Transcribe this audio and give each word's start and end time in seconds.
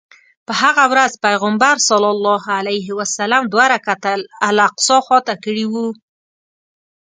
په 0.45 0.53
هغه 0.61 0.83
ورځ 0.93 1.11
پیغمبر 1.25 1.75
صلی 1.89 2.09
الله 2.15 2.43
علیه 2.59 2.87
وسلم 2.99 3.43
دوه 3.53 3.65
رکعته 3.73 4.09
الاقصی 4.47 4.97
خواته 5.05 5.33
کړی 5.43 5.65
و. 5.71 5.73